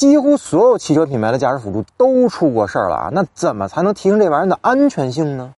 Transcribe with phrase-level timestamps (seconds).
[0.00, 5.52] 几乎所有汽车品牌的驾驶辅助都出过事儿了啊，那怎么才能提升这玩意儿的安全性呢？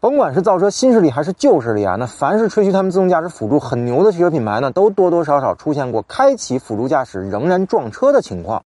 [0.00, 8.62] 甭管是造车新势力还是旧势力啊，那凡是吹嘘他们自动驾驶辅助很牛的汽车品牌呢，都多多少少出现过开启辅助驾驶仍然撞车的情况。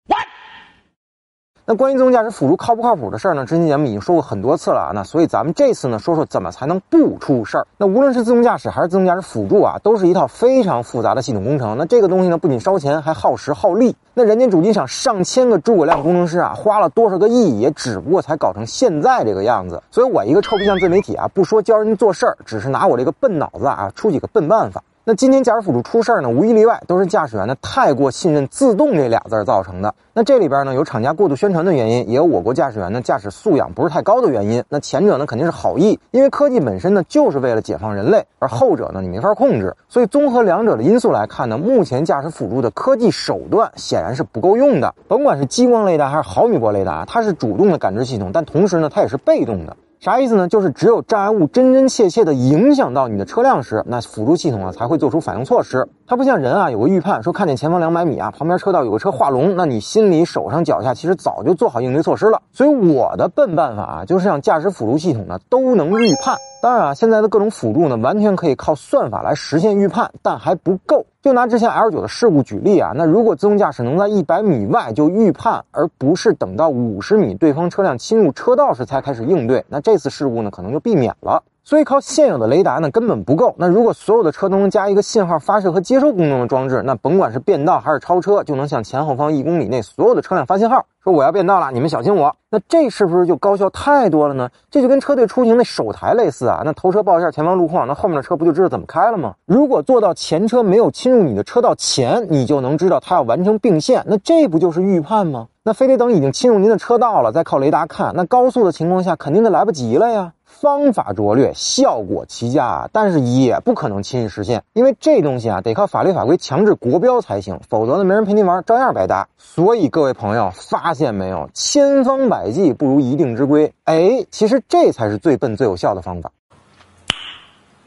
[1.68, 3.44] 那关于自动驾驶辅助靠不靠谱的事儿呢？
[3.44, 4.92] 之前节目已经说过很多次了啊。
[4.94, 7.66] 那所以咱们这次呢，说说怎么才能不出事儿。
[7.76, 11.76] 那无论是自动驾驶还是自动驾驶辅助啊，都是一套非常复杂的系统工程。
[11.76, 13.96] 那这个东西呢，不仅烧钱，还耗时耗力。
[14.14, 19.82] 那人家主机厂上千个诸葛亮工程师啊，花了多少个亿，也只不过才搞成现在这个样子。
[19.90, 24.84] 所以我一个臭皮匠自媒体啊，不说教人做事儿，只是拿我这个笨脑子啊，出几个笨办法。
[25.08, 29.94] 那今天驾驶辅助出事儿呢，无一例外都是驾驶员呢太过信任“自动”这俩字儿造成的。
[30.12, 34.64] 那这里边呢有厂家过度宣传的原因，也有我国驾驶员呢驾驶素养不是太高的原因。
[34.68, 39.72] 那前者呢肯定是好意，因为科技本身呢就是为了解放人类，而后者呢你没法控制。
[39.88, 44.92] 所以综合两者的因素来看呢，目前驾驶辅助的科技手段显然是不够用的。
[45.06, 49.76] 甭管是激光雷达还是毫米波雷达，它是主动的感知系统，但同时呢它也是被动的。
[49.98, 50.46] 啥意思呢？
[50.46, 55.88] 就是只有障碍物真真切切的影响到你的车辆时，那辅助系统啊才会做出反应措施。
[56.06, 62.42] 它不像人啊，有个预判，说看见前方两百米啊，旁边车道有个车画龙，那你心里手上脚下其实早就做好应对措施了。
[62.52, 66.36] 所以我的笨办法啊，就是让驾驶辅助系统呢都能预判。
[66.62, 71.06] 当然啊，现在的各种辅助呢，完全可以靠算法来实现预判，但还不够。
[71.26, 81.42] 就拿之前 L 九的事故举例啊，那如果自动驾驶能在一百米外就预判，而不是等到五十米对方车辆侵入车道时才开始应对，那这次事故呢可能就避免了。
[81.66, 83.52] 所以靠现有的雷达呢根本不够。
[83.58, 92.32] 那如果所有的车都能加一个信号发射和接收功能的装置，那甭管是变道还是超车，就能向前后方一公里内所有的车辆发信号，说我要变道了，你们小心我。
[92.52, 94.48] 那这是不是就高效太多了呢？
[94.70, 96.62] 这就跟车队出行那手台类似啊。
[96.64, 99.34] 那头车报一下前方路况，那后面的车不就知道怎么开了吗？
[99.44, 105.48] 如果做到前车没有侵入你的车道前，你就能知道它要完成并线，那这不就是预判吗？
[105.66, 110.32] 那非得等已经侵入您的车道了再靠雷达看，那高速的情况下肯定就来不及了呀。
[110.44, 112.90] 方法拙劣，效果奇佳啊！
[112.92, 119.26] 但是也不可能轻易实现，因为这东西啊得靠法律法规强制国标才行，否则呢没人陪您玩，照样白搭。
[119.38, 123.74] 所以各位朋友发现没有，千方百计不如一定之规。
[123.86, 126.30] 哎，其实这才是最笨最有效的方法。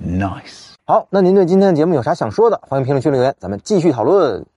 [0.04, 0.74] Nice。
[0.86, 2.59] 好，那您对今天的节目有啥想说的？
[2.68, 4.46] 欢迎评论区留言，咱们继续讨论。